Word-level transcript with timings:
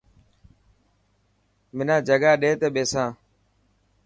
منا 1.75 1.95
جگا 2.07 2.31
ڏي 2.41 2.51
ته 2.59 2.67
ٻيسان. 2.75 3.09